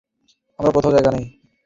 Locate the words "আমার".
0.59-0.71